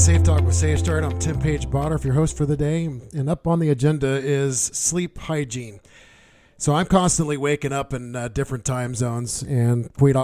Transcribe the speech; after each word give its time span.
Safe 0.00 0.22
Talk 0.22 0.40
with 0.46 0.54
Safe 0.54 0.78
Start. 0.78 1.04
I'm 1.04 1.18
Tim 1.18 1.38
Page 1.38 1.68
Bottorff, 1.68 2.04
your 2.04 2.14
host 2.14 2.34
for 2.34 2.46
the 2.46 2.56
day. 2.56 2.86
And 2.86 3.28
up 3.28 3.46
on 3.46 3.58
the 3.58 3.68
agenda 3.68 4.08
is 4.08 4.58
sleep 4.58 5.18
hygiene. 5.18 5.78
So 6.56 6.74
I'm 6.74 6.86
constantly 6.86 7.36
waking 7.36 7.74
up 7.74 7.92
in 7.92 8.16
uh, 8.16 8.28
different 8.28 8.64
time 8.64 8.94
zones, 8.94 9.42
and 9.42 9.92
quite, 9.92 10.16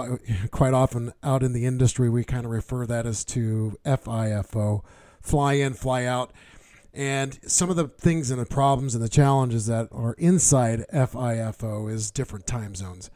quite 0.49 0.73
often 0.73 1.13
out 1.21 1.43
in 1.43 1.53
the 1.53 1.67
industry, 1.67 2.09
we 2.09 2.23
kind 2.23 2.43
of 2.43 2.51
refer 2.51 2.87
that 2.87 3.05
as 3.05 3.23
to 3.25 3.77
FIFO, 3.85 4.83
fly 5.21 5.53
in, 5.53 5.75
fly 5.75 6.05
out. 6.05 6.31
And 6.91 7.37
some 7.45 7.69
of 7.69 7.75
the 7.75 7.87
things 7.87 8.31
and 8.31 8.41
the 8.41 8.47
problems 8.47 8.95
and 8.95 9.03
the 9.03 9.09
challenges 9.09 9.67
that 9.67 9.89
are 9.91 10.13
inside 10.13 10.85
FIFO 10.91 11.93
is 11.93 12.09
different 12.09 12.47
time 12.47 12.73
zones. 12.73 13.11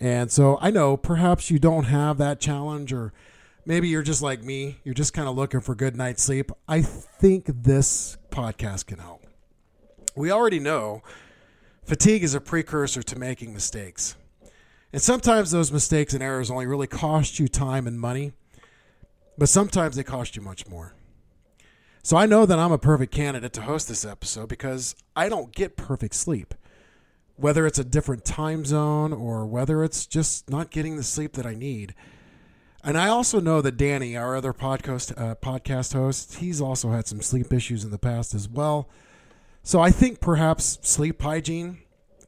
And 0.00 0.32
so 0.32 0.58
I 0.60 0.72
know 0.72 0.96
perhaps 0.96 1.52
you 1.52 1.60
don't 1.60 1.84
have 1.84 2.18
that 2.18 2.40
challenge 2.40 2.92
or– 2.92 3.12
maybe 3.64 3.88
you're 3.88 4.02
just 4.02 4.22
like 4.22 4.42
me, 4.42 4.78
you're 4.84 4.94
just 4.94 5.12
kind 5.12 5.28
of 5.28 5.36
looking 5.36 5.60
for 5.60 5.74
good 5.74 5.96
night's 5.96 6.22
sleep. 6.22 6.50
I 6.68 6.82
think 6.82 7.46
this 7.46 8.16
podcast 8.30 8.86
can 8.86 8.98
help. 8.98 9.26
We 10.16 10.30
already 10.30 10.60
know 10.60 11.02
fatigue 11.84 12.22
is 12.22 12.34
a 12.34 12.40
precursor 12.40 13.02
to 13.02 13.18
making 13.18 13.52
mistakes. 13.52 14.16
And 14.92 15.00
sometimes 15.00 15.50
those 15.50 15.70
mistakes 15.70 16.14
and 16.14 16.22
errors 16.22 16.50
only 16.50 16.66
really 16.66 16.86
cost 16.86 17.38
you 17.38 17.46
time 17.46 17.86
and 17.86 18.00
money, 18.00 18.32
but 19.38 19.48
sometimes 19.48 19.96
they 19.96 20.02
cost 20.02 20.34
you 20.34 20.42
much 20.42 20.66
more. 20.66 20.94
So 22.02 22.16
I 22.16 22.26
know 22.26 22.46
that 22.46 22.58
I'm 22.58 22.72
a 22.72 22.78
perfect 22.78 23.12
candidate 23.12 23.52
to 23.54 23.62
host 23.62 23.86
this 23.86 24.04
episode 24.04 24.48
because 24.48 24.96
I 25.14 25.28
don't 25.28 25.54
get 25.54 25.76
perfect 25.76 26.14
sleep. 26.14 26.54
Whether 27.36 27.66
it's 27.66 27.78
a 27.78 27.84
different 27.84 28.24
time 28.24 28.64
zone 28.64 29.12
or 29.12 29.46
whether 29.46 29.84
it's 29.84 30.06
just 30.06 30.50
not 30.50 30.70
getting 30.70 30.96
the 30.96 31.02
sleep 31.02 31.34
that 31.34 31.46
I 31.46 31.54
need. 31.54 31.94
And 32.82 32.96
I 32.96 33.08
also 33.08 33.40
know 33.40 33.60
that 33.60 33.76
Danny, 33.76 34.16
our 34.16 34.36
other 34.36 34.54
podcast 34.54 35.12
uh, 35.20 35.34
podcast 35.34 35.92
host, 35.92 36.36
he's 36.36 36.60
also 36.60 36.90
had 36.90 37.06
some 37.06 37.20
sleep 37.20 37.52
issues 37.52 37.84
in 37.84 37.90
the 37.90 37.98
past 37.98 38.34
as 38.34 38.48
well. 38.48 38.88
So 39.62 39.80
I 39.80 39.90
think 39.90 40.20
perhaps 40.20 40.78
sleep 40.82 41.20
hygiene 41.20 41.78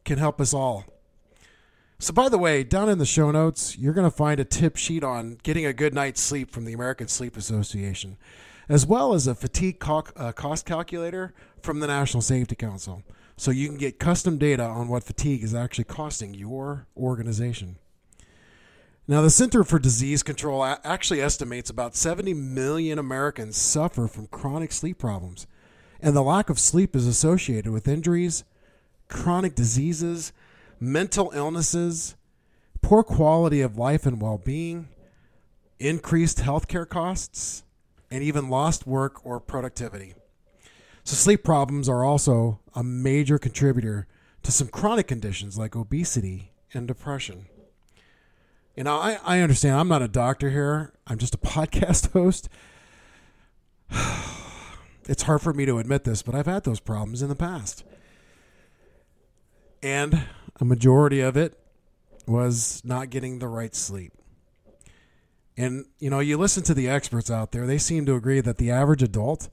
can 0.05 0.19
help 0.19 0.41
us 0.41 0.53
all. 0.53 0.84
So 1.98 2.12
by 2.12 2.28
the 2.28 2.36
way, 2.36 2.64
down 2.64 2.89
in 2.89 2.98
the 2.98 3.06
show 3.06 3.30
notes, 3.30 3.78
you're 3.78 3.95
going 3.95 4.11
to 4.11 4.17
find 4.17 4.41
a 4.41 4.45
tip 4.45 4.77
sheet 4.77 5.05
on 5.05 5.39
getting 5.42 5.64
a 5.64 5.73
good 5.73 5.95
night's 5.95 6.20
sleep 6.20 6.50
from 6.50 6.64
the 6.64 6.73
American 6.73 7.08
Sleep 7.08 7.36
Association, 7.36 8.19
as 8.69 8.84
well 8.84 9.14
as 9.14 9.27
a 9.27 9.34
fatigue 9.34 9.78
co- 9.78 10.05
uh, 10.17 10.33
cost 10.33 10.67
calculator 10.67 11.33
from 11.62 11.80
the 11.80 11.86
National 11.86 12.20
Safety 12.20 12.56
Council. 12.56 13.03
So 13.36 13.50
you 13.50 13.69
can 13.69 13.78
get 13.78 13.98
custom 13.98 14.36
data 14.36 14.64
on 14.64 14.89
what 14.89 15.05
fatigue 15.05 15.42
is 15.42 15.55
actually 15.55 15.84
costing 15.84 16.34
your 16.34 16.86
organization. 16.97 17.77
Now, 19.08 19.20
the 19.20 19.31
Center 19.31 19.64
for 19.64 19.81
Disease 19.81 20.22
Control 20.22 20.64
actually 20.64 21.20
estimates 21.20 21.69
about 21.69 21.97
70 21.97 22.34
million 22.34 23.00
Americans 23.00 23.56
suffer 23.56 24.06
from 24.06 24.28
chronic 24.28 24.70
sleep 24.70 24.98
problems, 24.98 25.48
and 26.00 26.14
the 26.14 26.22
lack 26.22 26.48
of 26.48 26.61
sleep 26.61 26.95
is 26.95 27.08
associated 27.08 27.73
with 27.73 27.89
injuries, 27.89 28.45
chronic 29.08 29.56
diseases, 29.56 30.33
mental 30.78 31.33
illnesses, 31.34 32.14
poor 32.80 33.03
quality 33.03 33.61
of 33.61 33.77
life 33.77 34.06
and 34.06 34.23
well 34.23 34.39
being, 34.39 34.86
increased 35.80 36.39
healthcare 36.39 36.89
costs, 36.89 37.64
and 38.08 38.23
even 38.23 38.48
lost 38.48 38.86
work 38.86 39.27
or 39.27 39.41
productivity. 39.41 40.14
So, 41.03 41.17
sleep 41.17 41.42
problems 41.42 41.89
are 41.89 42.05
also 42.05 42.61
a 42.73 42.84
major 42.84 43.36
contributor 43.36 44.06
to 44.45 44.53
some 44.53 44.69
chronic 44.69 45.08
conditions 45.08 45.58
like 45.58 45.75
obesity 45.75 46.53
and 46.73 46.86
depression. 46.86 47.47
You 48.77 48.84
know, 48.84 48.97
I, 48.97 49.19
I 49.25 49.41
understand. 49.41 49.77
I'm 49.77 49.89
not 49.89 50.03
a 50.03 50.09
doctor 50.09 50.51
here. 50.51 50.92
I'm 51.06 51.19
just 51.19 51.34
a 51.34 51.39
podcast 51.39 52.12
host. 52.12 52.48
it's 55.08 55.24
hard 55.24 55.42
for 55.42 55.52
me 55.52 55.67
to 55.67 55.79
admit 55.79 56.05
this, 56.05 56.23
but 56.23 56.35
I've 56.35 56.46
had 56.46 56.64
those 56.64 56.80
problems 56.80 57.23
in 57.23 57.29
the 57.29 57.36
past. 57.36 57.85
And 59.83 60.27
a 60.61 60.64
majority 60.64 61.20
of 61.20 61.36
it 61.36 61.58
was 62.27 62.83
not 62.85 63.11
getting 63.11 63.41
the 63.41 63.48
right 63.48 63.74
sleep. 63.74 64.13
And 65.57 65.85
you 65.98 66.08
know, 66.08 66.20
you 66.20 66.39
listen 66.39 66.63
to 66.64 66.75
the 66.75 66.89
experts 66.89 67.30
out 67.30 67.52
there, 67.52 67.67
they 67.67 67.79
seem 67.79 68.07
to 68.07 68.14
agree 68.14 68.41
that 68.41 68.57
the 68.57 68.70
average 68.70 69.02
adult, 69.02 69.48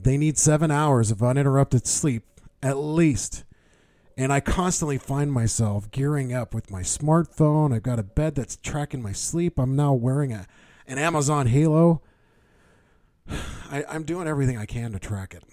they 0.00 0.16
need 0.16 0.38
7 0.38 0.70
hours 0.70 1.10
of 1.10 1.22
uninterrupted 1.22 1.86
sleep 1.86 2.24
at 2.62 2.78
least 2.78 3.44
and 4.16 4.32
I 4.32 4.40
constantly 4.40 4.98
find 4.98 5.32
myself 5.32 5.90
gearing 5.90 6.32
up 6.32 6.54
with 6.54 6.70
my 6.70 6.82
smartphone. 6.82 7.74
I've 7.74 7.82
got 7.82 7.98
a 7.98 8.02
bed 8.02 8.34
that's 8.34 8.56
tracking 8.56 9.02
my 9.02 9.12
sleep. 9.12 9.58
I'm 9.58 9.74
now 9.74 9.94
wearing 9.94 10.32
a, 10.32 10.46
an 10.86 10.98
Amazon 10.98 11.46
Halo. 11.46 12.02
I, 13.28 13.84
I'm 13.88 14.04
doing 14.04 14.28
everything 14.28 14.58
I 14.58 14.66
can 14.66 14.92
to 14.92 14.98
track 14.98 15.34
it. 15.34 15.44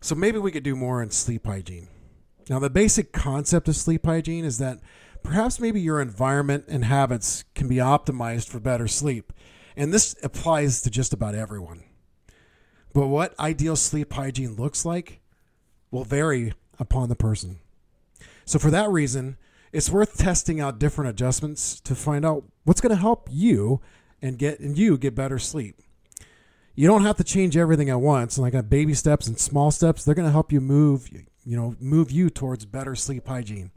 So 0.00 0.14
maybe 0.14 0.38
we 0.38 0.50
could 0.50 0.62
do 0.62 0.74
more 0.74 1.02
in 1.02 1.10
sleep 1.10 1.46
hygiene. 1.46 1.88
Now, 2.48 2.58
the 2.58 2.70
basic 2.70 3.12
concept 3.12 3.68
of 3.68 3.76
sleep 3.76 4.06
hygiene 4.06 4.44
is 4.44 4.58
that 4.58 4.80
perhaps 5.22 5.60
maybe 5.60 5.80
your 5.80 6.00
environment 6.00 6.64
and 6.68 6.84
habits 6.84 7.44
can 7.54 7.68
be 7.68 7.76
optimized 7.76 8.48
for 8.48 8.58
better 8.58 8.88
sleep. 8.88 9.32
And 9.76 9.92
this 9.92 10.16
applies 10.22 10.82
to 10.82 10.90
just 10.90 11.12
about 11.12 11.34
everyone. 11.34 11.84
But 12.92 13.06
what 13.06 13.38
ideal 13.38 13.76
sleep 13.76 14.12
hygiene 14.12 14.56
looks 14.56 14.84
like 14.84 15.20
will 15.92 16.04
vary 16.04 16.54
upon 16.80 17.08
the 17.08 17.16
person. 17.16 17.60
So, 18.44 18.58
for 18.58 18.70
that 18.70 18.90
reason, 18.90 19.36
it's 19.72 19.90
worth 19.90 20.18
testing 20.18 20.60
out 20.60 20.80
different 20.80 21.10
adjustments 21.10 21.80
to 21.80 21.94
find 21.94 22.24
out 22.24 22.44
what's 22.64 22.80
going 22.80 22.94
to 22.94 23.00
help 23.00 23.28
you 23.30 23.80
and 24.20 24.38
get 24.38 24.58
and 24.58 24.76
you 24.76 24.98
get 24.98 25.14
better 25.14 25.38
sleep. 25.38 25.76
You 26.74 26.88
don't 26.88 27.04
have 27.04 27.16
to 27.18 27.24
change 27.24 27.56
everything 27.56 27.90
at 27.90 28.00
once. 28.00 28.38
Like 28.38 28.54
a 28.54 28.62
baby 28.62 28.94
steps 28.94 29.26
and 29.26 29.38
small 29.38 29.70
steps, 29.70 30.04
they're 30.04 30.14
going 30.14 30.26
to 30.26 30.32
help 30.32 30.50
you 30.50 30.60
move, 30.60 31.08
you 31.44 31.56
know, 31.56 31.76
move 31.78 32.10
you 32.10 32.30
towards 32.30 32.64
better 32.64 32.94
sleep 32.94 33.28
hygiene. 33.28 33.70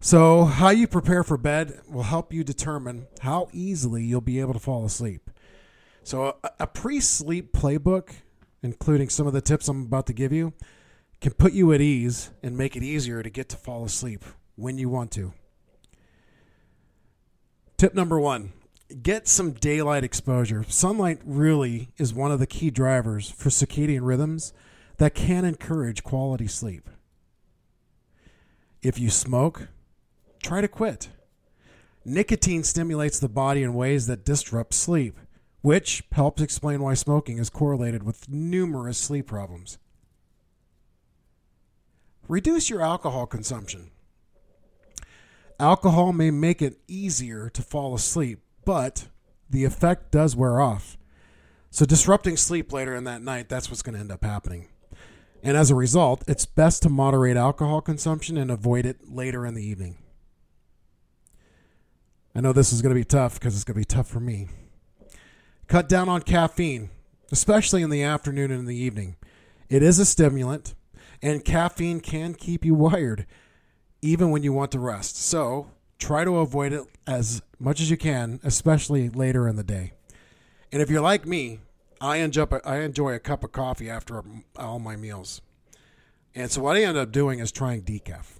So, 0.00 0.44
how 0.44 0.70
you 0.70 0.86
prepare 0.86 1.24
for 1.24 1.38
bed 1.38 1.80
will 1.88 2.02
help 2.02 2.32
you 2.32 2.44
determine 2.44 3.06
how 3.20 3.48
easily 3.52 4.04
you'll 4.04 4.20
be 4.20 4.40
able 4.40 4.52
to 4.52 4.58
fall 4.58 4.84
asleep. 4.84 5.30
So, 6.02 6.36
a, 6.44 6.50
a 6.60 6.66
pre-sleep 6.66 7.52
playbook, 7.52 8.10
including 8.62 9.08
some 9.08 9.26
of 9.26 9.32
the 9.32 9.40
tips 9.40 9.68
I'm 9.68 9.82
about 9.82 10.06
to 10.06 10.12
give 10.12 10.32
you, 10.32 10.52
can 11.20 11.32
put 11.32 11.52
you 11.52 11.72
at 11.72 11.80
ease 11.80 12.30
and 12.42 12.56
make 12.56 12.76
it 12.76 12.82
easier 12.82 13.22
to 13.22 13.30
get 13.30 13.48
to 13.50 13.56
fall 13.56 13.84
asleep 13.84 14.24
when 14.54 14.78
you 14.78 14.88
want 14.88 15.10
to. 15.12 15.32
Tip 17.76 17.94
number 17.94 18.18
one 18.18 18.52
get 19.02 19.26
some 19.26 19.52
daylight 19.52 20.04
exposure. 20.04 20.64
Sunlight 20.68 21.20
really 21.24 21.88
is 21.98 22.14
one 22.14 22.30
of 22.30 22.38
the 22.38 22.46
key 22.46 22.70
drivers 22.70 23.30
for 23.30 23.48
circadian 23.48 24.00
rhythms 24.02 24.52
that 24.98 25.14
can 25.14 25.44
encourage 25.44 26.04
quality 26.04 26.46
sleep. 26.46 26.88
If 28.82 28.98
you 28.98 29.10
smoke, 29.10 29.68
try 30.42 30.60
to 30.60 30.68
quit. 30.68 31.08
Nicotine 32.04 32.62
stimulates 32.62 33.18
the 33.18 33.28
body 33.28 33.64
in 33.64 33.74
ways 33.74 34.06
that 34.06 34.24
disrupt 34.24 34.74
sleep, 34.74 35.18
which 35.60 36.04
helps 36.12 36.40
explain 36.40 36.80
why 36.80 36.94
smoking 36.94 37.38
is 37.38 37.50
correlated 37.50 38.04
with 38.04 38.28
numerous 38.28 38.98
sleep 38.98 39.26
problems. 39.26 39.78
Reduce 42.28 42.70
your 42.70 42.82
alcohol 42.82 43.26
consumption. 43.26 43.90
Alcohol 45.58 46.12
may 46.12 46.30
make 46.30 46.60
it 46.60 46.80
easier 46.86 47.48
to 47.50 47.62
fall 47.62 47.94
asleep, 47.94 48.40
but 48.64 49.08
the 49.48 49.64
effect 49.64 50.10
does 50.10 50.36
wear 50.36 50.60
off. 50.60 50.98
So, 51.70 51.84
disrupting 51.84 52.36
sleep 52.36 52.72
later 52.72 52.94
in 52.94 53.04
that 53.04 53.22
night, 53.22 53.48
that's 53.48 53.70
what's 53.70 53.82
going 53.82 53.94
to 53.94 54.00
end 54.00 54.12
up 54.12 54.24
happening. 54.24 54.68
And 55.42 55.56
as 55.56 55.70
a 55.70 55.74
result, 55.74 56.24
it's 56.26 56.46
best 56.46 56.82
to 56.82 56.88
moderate 56.88 57.36
alcohol 57.36 57.80
consumption 57.80 58.36
and 58.36 58.50
avoid 58.50 58.86
it 58.86 59.12
later 59.12 59.46
in 59.46 59.54
the 59.54 59.64
evening. 59.64 59.98
I 62.34 62.40
know 62.40 62.52
this 62.52 62.72
is 62.72 62.82
going 62.82 62.94
to 62.94 63.00
be 63.00 63.04
tough 63.04 63.34
because 63.34 63.54
it's 63.54 63.64
going 63.64 63.74
to 63.74 63.80
be 63.80 63.84
tough 63.84 64.08
for 64.08 64.20
me. 64.20 64.48
Cut 65.68 65.88
down 65.88 66.08
on 66.08 66.22
caffeine, 66.22 66.90
especially 67.32 67.82
in 67.82 67.90
the 67.90 68.02
afternoon 68.02 68.50
and 68.50 68.60
in 68.60 68.66
the 68.66 68.76
evening. 68.76 69.16
It 69.68 69.82
is 69.82 69.98
a 69.98 70.04
stimulant, 70.04 70.74
and 71.22 71.44
caffeine 71.44 72.00
can 72.00 72.34
keep 72.34 72.64
you 72.64 72.74
wired 72.74 73.26
even 74.02 74.30
when 74.30 74.42
you 74.42 74.52
want 74.52 74.70
to 74.72 74.78
rest. 74.78 75.16
So 75.16 75.70
try 75.98 76.24
to 76.24 76.38
avoid 76.38 76.72
it 76.72 76.84
as 77.06 77.42
much 77.58 77.80
as 77.80 77.90
you 77.90 77.96
can, 77.96 78.40
especially 78.44 79.08
later 79.08 79.48
in 79.48 79.56
the 79.56 79.64
day. 79.64 79.92
And 80.72 80.82
if 80.82 80.90
you're 80.90 81.00
like 81.00 81.26
me, 81.26 81.60
I 82.00 82.18
enjoy, 82.18 82.46
I 82.64 82.78
enjoy 82.78 83.14
a 83.14 83.18
cup 83.18 83.42
of 83.44 83.52
coffee 83.52 83.88
after 83.88 84.22
all 84.56 84.78
my 84.78 84.96
meals. 84.96 85.40
And 86.34 86.50
so 86.50 86.60
what 86.62 86.76
I 86.76 86.82
end 86.82 86.98
up 86.98 87.12
doing 87.12 87.38
is 87.38 87.50
trying 87.50 87.82
decaf. 87.82 88.38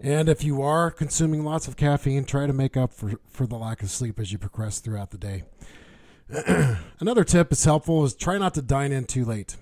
And 0.00 0.28
if 0.28 0.42
you 0.42 0.62
are 0.62 0.90
consuming 0.90 1.44
lots 1.44 1.68
of 1.68 1.76
caffeine, 1.76 2.24
try 2.24 2.46
to 2.46 2.52
make 2.52 2.76
up 2.76 2.92
for, 2.92 3.14
for 3.28 3.46
the 3.46 3.56
lack 3.56 3.82
of 3.82 3.90
sleep 3.90 4.18
as 4.18 4.32
you 4.32 4.38
progress 4.38 4.80
throughout 4.80 5.10
the 5.10 5.18
day. 5.18 5.44
Another 7.00 7.24
tip 7.24 7.52
is 7.52 7.64
helpful 7.64 8.04
is 8.04 8.14
try 8.14 8.38
not 8.38 8.54
to 8.54 8.62
dine 8.62 8.92
in 8.92 9.04
too 9.04 9.24
late. 9.24 9.56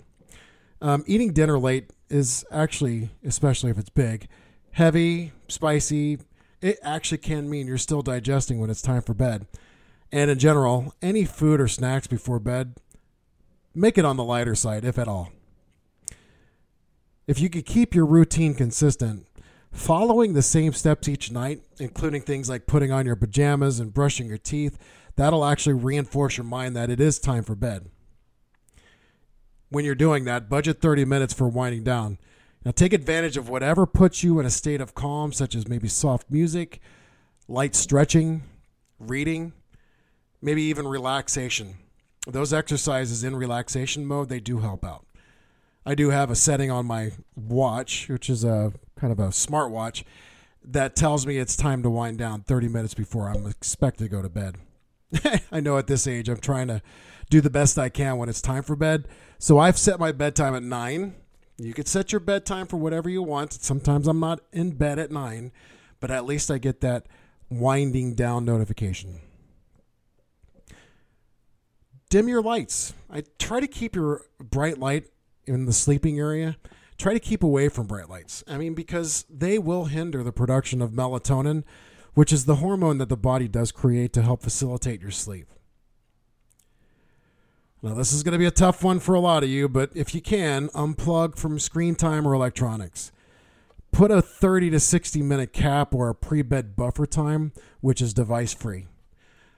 Um, 0.82 1.04
eating 1.06 1.32
dinner 1.32 1.60
late 1.60 1.90
is 2.10 2.44
actually, 2.50 3.10
especially 3.24 3.70
if 3.70 3.78
it's 3.78 3.88
big, 3.88 4.26
heavy, 4.72 5.30
spicy. 5.46 6.18
It 6.60 6.78
actually 6.82 7.18
can 7.18 7.48
mean 7.48 7.68
you're 7.68 7.78
still 7.78 8.02
digesting 8.02 8.58
when 8.58 8.68
it's 8.68 8.82
time 8.82 9.02
for 9.02 9.14
bed. 9.14 9.46
And 10.10 10.28
in 10.28 10.40
general, 10.40 10.92
any 11.00 11.24
food 11.24 11.60
or 11.60 11.68
snacks 11.68 12.08
before 12.08 12.40
bed, 12.40 12.74
make 13.74 13.96
it 13.96 14.04
on 14.04 14.16
the 14.16 14.24
lighter 14.24 14.56
side, 14.56 14.84
if 14.84 14.98
at 14.98 15.06
all. 15.06 15.30
If 17.28 17.40
you 17.40 17.48
could 17.48 17.64
keep 17.64 17.94
your 17.94 18.04
routine 18.04 18.54
consistent, 18.54 19.28
following 19.70 20.32
the 20.32 20.42
same 20.42 20.72
steps 20.72 21.08
each 21.08 21.30
night, 21.30 21.62
including 21.78 22.22
things 22.22 22.48
like 22.48 22.66
putting 22.66 22.90
on 22.90 23.06
your 23.06 23.16
pajamas 23.16 23.78
and 23.78 23.94
brushing 23.94 24.26
your 24.26 24.36
teeth, 24.36 24.78
that'll 25.14 25.44
actually 25.44 25.74
reinforce 25.74 26.36
your 26.36 26.44
mind 26.44 26.74
that 26.74 26.90
it 26.90 27.00
is 27.00 27.20
time 27.20 27.44
for 27.44 27.54
bed. 27.54 27.88
When 29.72 29.86
you're 29.86 29.94
doing 29.94 30.26
that, 30.26 30.50
budget 30.50 30.82
30 30.82 31.06
minutes 31.06 31.32
for 31.32 31.48
winding 31.48 31.82
down. 31.82 32.18
Now, 32.62 32.72
take 32.72 32.92
advantage 32.92 33.38
of 33.38 33.48
whatever 33.48 33.86
puts 33.86 34.22
you 34.22 34.38
in 34.38 34.44
a 34.44 34.50
state 34.50 34.82
of 34.82 34.94
calm, 34.94 35.32
such 35.32 35.54
as 35.54 35.66
maybe 35.66 35.88
soft 35.88 36.30
music, 36.30 36.78
light 37.48 37.74
stretching, 37.74 38.42
reading, 38.98 39.54
maybe 40.42 40.60
even 40.64 40.86
relaxation. 40.86 41.78
Those 42.26 42.52
exercises 42.52 43.24
in 43.24 43.34
relaxation 43.34 44.04
mode, 44.04 44.28
they 44.28 44.40
do 44.40 44.58
help 44.58 44.84
out. 44.84 45.06
I 45.86 45.94
do 45.94 46.10
have 46.10 46.30
a 46.30 46.36
setting 46.36 46.70
on 46.70 46.84
my 46.84 47.12
watch, 47.34 48.10
which 48.10 48.28
is 48.28 48.44
a 48.44 48.74
kind 49.00 49.10
of 49.10 49.18
a 49.18 49.28
smartwatch, 49.28 50.04
that 50.62 50.94
tells 50.94 51.26
me 51.26 51.38
it's 51.38 51.56
time 51.56 51.82
to 51.82 51.88
wind 51.88 52.18
down 52.18 52.42
30 52.42 52.68
minutes 52.68 52.92
before 52.92 53.26
I'm 53.26 53.46
expected 53.46 54.04
to 54.04 54.10
go 54.10 54.20
to 54.20 54.28
bed. 54.28 54.58
I 55.52 55.60
know 55.60 55.78
at 55.78 55.86
this 55.86 56.06
age 56.06 56.28
I'm 56.28 56.38
trying 56.38 56.68
to 56.68 56.82
do 57.30 57.40
the 57.40 57.50
best 57.50 57.78
I 57.78 57.88
can 57.88 58.18
when 58.18 58.28
it's 58.28 58.42
time 58.42 58.62
for 58.62 58.76
bed. 58.76 59.08
So 59.38 59.58
I've 59.58 59.78
set 59.78 59.98
my 59.98 60.12
bedtime 60.12 60.54
at 60.54 60.62
9. 60.62 61.14
You 61.58 61.74
could 61.74 61.88
set 61.88 62.12
your 62.12 62.20
bedtime 62.20 62.66
for 62.66 62.76
whatever 62.76 63.08
you 63.08 63.22
want. 63.22 63.52
Sometimes 63.52 64.06
I'm 64.06 64.20
not 64.20 64.40
in 64.52 64.72
bed 64.72 64.98
at 64.98 65.10
9, 65.10 65.52
but 66.00 66.10
at 66.10 66.24
least 66.24 66.50
I 66.50 66.58
get 66.58 66.80
that 66.80 67.06
winding 67.50 68.14
down 68.14 68.44
notification. 68.44 69.20
Dim 72.10 72.28
your 72.28 72.42
lights. 72.42 72.92
I 73.10 73.24
try 73.38 73.60
to 73.60 73.66
keep 73.66 73.96
your 73.96 74.26
bright 74.38 74.78
light 74.78 75.06
in 75.46 75.64
the 75.64 75.72
sleeping 75.72 76.18
area, 76.18 76.56
try 76.98 77.14
to 77.14 77.20
keep 77.20 77.42
away 77.42 77.68
from 77.68 77.86
bright 77.86 78.08
lights. 78.08 78.44
I 78.46 78.58
mean, 78.58 78.74
because 78.74 79.24
they 79.30 79.58
will 79.58 79.86
hinder 79.86 80.22
the 80.22 80.32
production 80.32 80.82
of 80.82 80.90
melatonin, 80.90 81.64
which 82.14 82.32
is 82.32 82.44
the 82.44 82.56
hormone 82.56 82.98
that 82.98 83.08
the 83.08 83.16
body 83.16 83.48
does 83.48 83.72
create 83.72 84.12
to 84.12 84.22
help 84.22 84.42
facilitate 84.42 85.00
your 85.00 85.10
sleep. 85.10 85.48
Now, 87.82 87.94
this 87.94 88.12
is 88.12 88.22
going 88.22 88.32
to 88.32 88.38
be 88.38 88.46
a 88.46 88.52
tough 88.52 88.84
one 88.84 89.00
for 89.00 89.14
a 89.14 89.20
lot 89.20 89.42
of 89.42 89.48
you, 89.48 89.68
but 89.68 89.90
if 89.94 90.14
you 90.14 90.20
can, 90.20 90.68
unplug 90.68 91.36
from 91.36 91.58
screen 91.58 91.96
time 91.96 92.28
or 92.28 92.32
electronics. 92.32 93.10
Put 93.90 94.12
a 94.12 94.22
30 94.22 94.70
to 94.70 94.80
60 94.80 95.20
minute 95.20 95.52
cap 95.52 95.92
or 95.92 96.08
a 96.08 96.14
pre 96.14 96.42
bed 96.42 96.76
buffer 96.76 97.06
time, 97.06 97.52
which 97.80 98.00
is 98.00 98.14
device 98.14 98.54
free. 98.54 98.86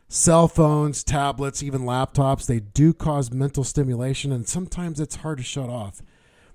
Cell 0.08 0.48
phones, 0.48 1.04
tablets, 1.04 1.62
even 1.62 1.82
laptops, 1.82 2.46
they 2.46 2.60
do 2.60 2.94
cause 2.94 3.30
mental 3.30 3.62
stimulation, 3.62 4.32
and 4.32 4.48
sometimes 4.48 5.00
it's 5.00 5.16
hard 5.16 5.38
to 5.38 5.44
shut 5.44 5.68
off. 5.68 6.02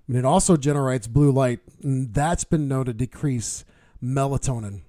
And 0.08 0.18
it 0.18 0.26
also 0.26 0.58
generates 0.58 1.08
blue 1.08 1.32
light, 1.32 1.60
and 1.84 2.14
that's 2.14 2.44
been 2.44 2.68
known 2.68 2.86
to 2.86 2.94
decrease 2.94 3.64
melatonin. 4.04 4.82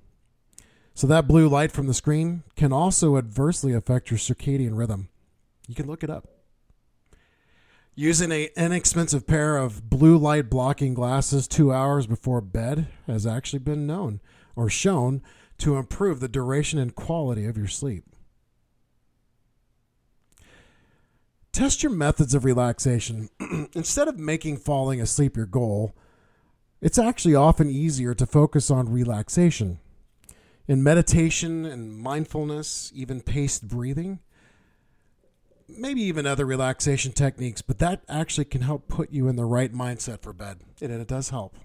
So, 0.95 1.07
that 1.07 1.29
blue 1.29 1.49
light 1.49 1.73
from 1.73 1.87
the 1.87 1.95
screen 1.95 2.43
can 2.57 2.73
also 2.73 3.17
adversely 3.17 3.73
affect 3.73 4.11
your 4.11 4.19
circadian 4.19 4.77
rhythm. 4.77 5.09
You 5.67 5.75
can 5.75 5.87
look 5.87 6.03
it 6.03 6.11
up. 6.11 6.29
Using 7.95 8.33
an 8.33 8.49
inexpensive 8.57 9.27
pair 9.27 9.57
of 9.57 9.89
blue 9.89 10.17
light 10.17 10.49
blocking 10.49 10.95
glasses 10.95 11.47
two 11.47 11.73
hours 11.73 12.07
before 12.07 12.41
bed 12.41 12.87
has 13.07 13.27
actually 13.27 13.59
been 13.59 13.87
known 13.87 14.21
or 14.57 14.69
shown 14.69 15.23
to 15.59 15.77
improve 15.77 16.21
the 16.21 16.29
duration 16.29 16.79
and 16.79 16.95
quality 16.95 17.45
of 17.45 17.57
your 17.57 17.69
sleep. 17.69 18.05
Test 21.53 21.83
your 21.83 21.93
methods 21.93 22.35
of 22.35 22.45
relaxation. 22.45 23.29
Instead 23.75 24.09
of 24.09 24.19
making 24.19 24.57
falling 24.57 25.01
asleep 25.01 25.37
your 25.37 25.47
goal, 25.47 25.95
it's 26.81 26.99
actually 26.99 27.35
often 27.35 27.69
easier 27.69 28.15
to 28.15 28.25
focus 28.25 28.71
on 28.71 28.93
relaxation. 28.93 29.79
In 30.71 30.85
meditation 30.85 31.67
and 31.67 31.99
mindfulness, 31.99 32.93
even 32.95 33.23
paced 33.23 33.67
breathing, 33.67 34.21
maybe 35.69 36.01
even 36.03 36.29
other 36.29 36.47
relaxation 36.47 37.11
techniques, 37.11 37.61
but 37.61 37.81
that 37.81 38.05
actually 38.09 38.45
can 38.45 38.61
help 38.63 38.87
put 38.87 39.11
you 39.11 39.27
in 39.27 39.35
the 39.35 39.45
right 39.45 39.75
mindset 39.75 40.23
for 40.23 40.33
bed. 40.33 40.59
And 40.81 40.93
it 40.93 41.09
does 41.09 41.31
help. 41.31 41.57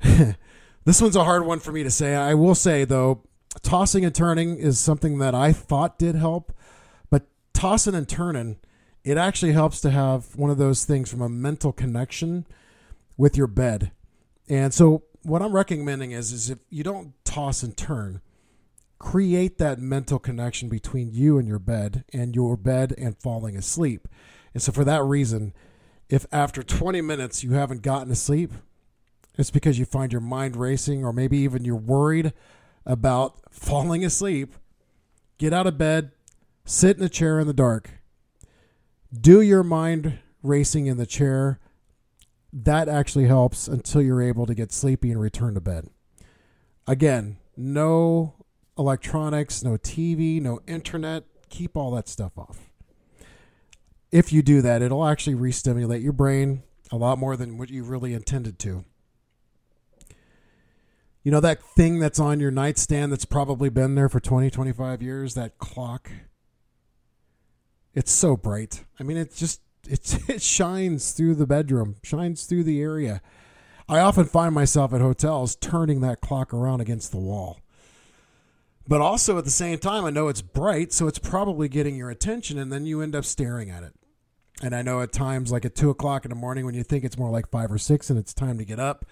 this 0.00 1.02
one's 1.02 1.14
a 1.14 1.24
hard 1.24 1.44
one 1.44 1.58
for 1.58 1.72
me 1.72 1.82
to 1.82 1.90
say. 1.90 2.14
I 2.14 2.32
will 2.32 2.54
say, 2.54 2.86
though, 2.86 3.22
tossing 3.60 4.02
and 4.06 4.14
turning 4.14 4.56
is 4.56 4.78
something 4.78 5.18
that 5.18 5.34
I 5.34 5.52
thought 5.52 5.98
did 5.98 6.14
help 6.14 6.54
but 7.10 7.26
tossing 7.52 7.94
and 7.94 8.08
turning, 8.08 8.56
it 9.04 9.18
actually 9.18 9.52
helps 9.52 9.82
to 9.82 9.90
have 9.90 10.34
one 10.36 10.48
of 10.48 10.56
those 10.56 10.86
things 10.86 11.10
from 11.10 11.20
a 11.20 11.28
mental 11.28 11.70
connection 11.70 12.46
with 13.18 13.36
your 13.36 13.46
bed. 13.46 13.90
And 14.48 14.72
so 14.72 15.02
what 15.22 15.42
I'm 15.42 15.52
recommending 15.52 16.12
is 16.12 16.32
is 16.32 16.50
if 16.50 16.58
you 16.70 16.82
don't 16.82 17.12
toss 17.24 17.62
and 17.62 17.76
turn, 17.76 18.20
create 18.98 19.58
that 19.58 19.78
mental 19.78 20.18
connection 20.18 20.68
between 20.68 21.12
you 21.12 21.38
and 21.38 21.48
your 21.48 21.58
bed 21.58 22.04
and 22.12 22.34
your 22.34 22.56
bed 22.56 22.94
and 22.96 23.16
falling 23.18 23.56
asleep. 23.56 24.08
And 24.54 24.62
so 24.62 24.72
for 24.72 24.84
that 24.84 25.02
reason, 25.02 25.52
if 26.08 26.26
after 26.30 26.62
20 26.62 27.00
minutes 27.00 27.42
you 27.42 27.52
haven't 27.52 27.82
gotten 27.82 28.08
to 28.08 28.14
sleep, 28.14 28.52
it's 29.38 29.50
because 29.50 29.78
you 29.78 29.84
find 29.84 30.12
your 30.12 30.20
mind 30.20 30.56
racing 30.56 31.04
or 31.04 31.12
maybe 31.12 31.38
even 31.38 31.64
you're 31.64 31.76
worried 31.76 32.32
about 32.84 33.38
falling 33.50 34.04
asleep. 34.04 34.54
Get 35.38 35.52
out 35.52 35.66
of 35.66 35.78
bed, 35.78 36.12
Sit 36.64 36.96
in 36.96 37.02
a 37.02 37.08
chair 37.08 37.40
in 37.40 37.46
the 37.46 37.52
dark. 37.52 37.90
Do 39.18 39.40
your 39.40 39.62
mind 39.62 40.18
racing 40.42 40.86
in 40.86 40.96
the 40.96 41.06
chair. 41.06 41.58
That 42.52 42.88
actually 42.88 43.26
helps 43.26 43.66
until 43.66 44.02
you're 44.02 44.22
able 44.22 44.46
to 44.46 44.54
get 44.54 44.72
sleepy 44.72 45.10
and 45.10 45.20
return 45.20 45.54
to 45.54 45.60
bed. 45.60 45.88
Again, 46.86 47.38
no 47.56 48.34
electronics, 48.76 49.62
no 49.62 49.78
TV, 49.78 50.40
no 50.40 50.60
internet. 50.66 51.24
Keep 51.48 51.76
all 51.76 51.90
that 51.92 52.08
stuff 52.08 52.36
off. 52.36 52.70
If 54.10 54.32
you 54.32 54.42
do 54.42 54.60
that, 54.60 54.82
it'll 54.82 55.06
actually 55.06 55.34
re-stimulate 55.34 56.02
your 56.02 56.12
brain 56.12 56.62
a 56.90 56.96
lot 56.96 57.18
more 57.18 57.36
than 57.36 57.56
what 57.56 57.70
you 57.70 57.84
really 57.84 58.12
intended 58.12 58.58
to. 58.60 58.84
You 61.22 61.30
know 61.30 61.40
that 61.40 61.62
thing 61.62 62.00
that's 62.00 62.18
on 62.18 62.40
your 62.40 62.50
nightstand 62.50 63.12
that's 63.12 63.24
probably 63.24 63.70
been 63.70 63.94
there 63.94 64.08
for 64.08 64.20
20, 64.20 64.50
25 64.50 65.00
years, 65.00 65.34
that 65.34 65.56
clock? 65.56 66.10
It's 67.94 68.10
so 68.10 68.36
bright. 68.36 68.84
I 68.98 69.04
mean, 69.04 69.16
it 69.16 69.34
just 69.34 69.60
it 69.88 70.18
it 70.28 70.42
shines 70.42 71.12
through 71.12 71.34
the 71.36 71.46
bedroom, 71.46 71.96
shines 72.02 72.44
through 72.44 72.64
the 72.64 72.80
area. 72.80 73.20
I 73.88 73.98
often 73.98 74.24
find 74.24 74.54
myself 74.54 74.92
at 74.92 75.00
hotels 75.00 75.56
turning 75.56 76.00
that 76.00 76.20
clock 76.20 76.54
around 76.54 76.80
against 76.80 77.10
the 77.10 77.18
wall. 77.18 77.60
But 78.88 79.00
also 79.00 79.38
at 79.38 79.44
the 79.44 79.50
same 79.50 79.78
time, 79.78 80.04
I 80.04 80.10
know 80.10 80.28
it's 80.28 80.42
bright, 80.42 80.92
so 80.92 81.06
it's 81.06 81.18
probably 81.18 81.68
getting 81.68 81.96
your 81.96 82.10
attention, 82.10 82.58
and 82.58 82.72
then 82.72 82.86
you 82.86 83.00
end 83.00 83.14
up 83.14 83.24
staring 83.24 83.70
at 83.70 83.82
it. 83.82 83.94
And 84.62 84.74
I 84.74 84.82
know 84.82 85.00
at 85.02 85.12
times, 85.12 85.52
like 85.52 85.64
at 85.64 85.74
two 85.74 85.90
o'clock 85.90 86.24
in 86.24 86.30
the 86.30 86.36
morning, 86.36 86.64
when 86.64 86.74
you 86.74 86.82
think 86.82 87.04
it's 87.04 87.18
more 87.18 87.30
like 87.30 87.50
five 87.50 87.70
or 87.70 87.78
six 87.78 88.10
and 88.10 88.18
it's 88.18 88.34
time 88.34 88.58
to 88.58 88.64
get 88.64 88.78
up, 88.78 89.04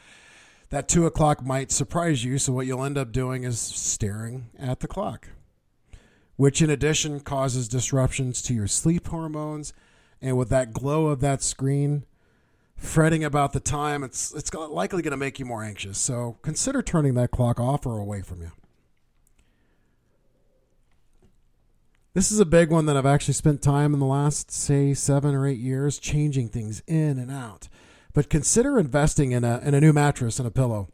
that 0.71 0.89
two 0.89 1.07
o'clock 1.07 1.45
might 1.45 1.73
surprise 1.73 2.25
you. 2.25 2.39
So 2.39 2.53
what 2.53 2.67
you'll 2.67 2.85
end 2.85 2.99
up 2.99 3.13
doing 3.13 3.45
is 3.45 3.59
staring 3.61 4.51
at 4.59 4.81
the 4.81 4.89
clock 4.89 5.29
which 6.41 6.63
in 6.63 6.71
addition 6.71 7.21
causes 7.21 7.69
disruptions 7.69 8.41
to 8.41 8.55
your 8.55 8.67
sleep 8.67 9.09
hormones. 9.09 9.75
And 10.23 10.37
with 10.37 10.49
that 10.51 10.73
glow 10.73 11.07
of 11.07 11.21
that 11.21 11.43
screen, 11.43 12.05
fretting 12.77 13.25
about 13.25 13.53
the 13.53 13.61
time, 13.61 14.03
it's 14.03 14.33
it's 14.35 14.53
likely 14.53 15.03
going 15.03 15.13
to 15.13 15.17
make 15.17 15.39
you 15.39 15.45
more 15.45 15.63
anxious. 15.63 15.99
So 15.99 16.39
consider 16.43 16.83
turning 16.83 17.15
that 17.15 17.31
clock 17.31 17.59
off 17.59 17.87
or 17.87 17.99
away 17.99 18.23
from 18.23 18.43
you. 18.43 18.53
This 22.13 22.33
is 22.33 22.41
a 22.41 22.45
big 22.45 22.71
one 22.71 22.87
that 22.87 22.97
I've 22.97 23.07
actually 23.07 23.35
spent 23.35 23.63
time 23.63 23.95
in 23.95 24.01
the 24.01 24.07
last, 24.07 24.51
say, 24.51 24.95
seven 24.95 25.33
or 25.33 25.47
eight 25.47 25.61
years 25.61 25.99
changing 25.99 26.49
things 26.49 26.83
in 26.89 27.21
and 27.21 27.31
out. 27.31 27.69
But 28.13 28.29
consider 28.29 28.81
investing 28.81 29.31
in 29.31 29.45
a, 29.45 29.61
in 29.61 29.75
a 29.75 29.81
new 29.81 29.93
mattress 29.93 30.41
and 30.41 30.49
a 30.49 30.51
pillow. 30.51 30.89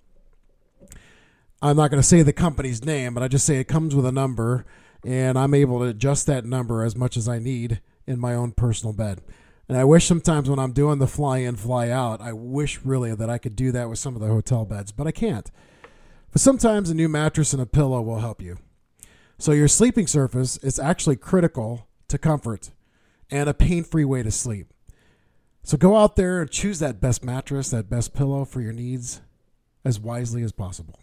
I'm 1.62 1.76
not 1.76 1.90
going 1.90 2.02
to 2.02 2.06
say 2.06 2.20
the 2.20 2.34
company's 2.34 2.84
name, 2.84 3.14
but 3.14 3.22
I 3.22 3.28
just 3.28 3.46
say 3.46 3.56
it 3.56 3.64
comes 3.64 3.94
with 3.94 4.04
a 4.04 4.12
number 4.12 4.66
and 5.04 5.38
I'm 5.38 5.54
able 5.54 5.78
to 5.78 5.86
adjust 5.86 6.26
that 6.26 6.44
number 6.44 6.84
as 6.84 6.94
much 6.94 7.16
as 7.16 7.28
I 7.28 7.38
need 7.38 7.80
in 8.06 8.18
my 8.18 8.34
own 8.34 8.52
personal 8.52 8.92
bed. 8.92 9.22
And 9.68 9.76
I 9.76 9.84
wish 9.84 10.06
sometimes 10.06 10.48
when 10.48 10.58
I'm 10.58 10.72
doing 10.72 10.98
the 10.98 11.06
fly 11.06 11.38
in, 11.38 11.56
fly 11.56 11.90
out, 11.90 12.20
I 12.20 12.32
wish 12.32 12.80
really 12.84 13.14
that 13.14 13.30
I 13.30 13.38
could 13.38 13.56
do 13.56 13.72
that 13.72 13.88
with 13.88 13.98
some 13.98 14.14
of 14.14 14.20
the 14.20 14.28
hotel 14.28 14.64
beds, 14.64 14.92
but 14.92 15.06
I 15.06 15.10
can't. 15.10 15.50
But 16.32 16.40
sometimes 16.40 16.88
a 16.88 16.94
new 16.94 17.08
mattress 17.08 17.52
and 17.52 17.60
a 17.60 17.66
pillow 17.66 18.00
will 18.02 18.20
help 18.20 18.40
you. 18.40 18.58
So 19.38 19.52
your 19.52 19.68
sleeping 19.68 20.06
surface 20.06 20.56
is 20.58 20.78
actually 20.78 21.16
critical 21.16 21.88
to 22.08 22.18
comfort 22.18 22.70
and 23.30 23.48
a 23.48 23.54
pain-free 23.54 24.04
way 24.04 24.22
to 24.22 24.30
sleep. 24.30 24.72
So 25.64 25.76
go 25.76 25.96
out 25.96 26.14
there 26.14 26.40
and 26.40 26.50
choose 26.50 26.78
that 26.78 27.00
best 27.00 27.24
mattress, 27.24 27.70
that 27.70 27.90
best 27.90 28.14
pillow 28.14 28.44
for 28.44 28.60
your 28.60 28.72
needs 28.72 29.20
as 29.84 29.98
wisely 29.98 30.42
as 30.42 30.52
possible. 30.52 31.00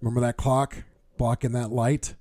Remember 0.00 0.20
that 0.20 0.36
clock? 0.36 0.84
block 1.16 1.44
in 1.44 1.52
that 1.52 1.70
light. 1.70 2.14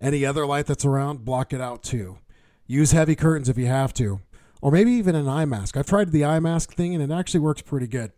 Any 0.00 0.24
other 0.24 0.46
light 0.46 0.66
that's 0.66 0.84
around, 0.84 1.24
block 1.24 1.52
it 1.52 1.60
out 1.60 1.82
too. 1.82 2.18
Use 2.66 2.92
heavy 2.92 3.14
curtains 3.14 3.48
if 3.48 3.56
you 3.58 3.66
have 3.66 3.94
to, 3.94 4.20
or 4.60 4.70
maybe 4.70 4.92
even 4.92 5.14
an 5.14 5.28
eye 5.28 5.44
mask. 5.44 5.76
I've 5.76 5.86
tried 5.86 6.12
the 6.12 6.24
eye 6.24 6.40
mask 6.40 6.74
thing 6.74 6.94
and 6.94 7.02
it 7.02 7.14
actually 7.14 7.40
works 7.40 7.62
pretty 7.62 7.86
good, 7.86 8.12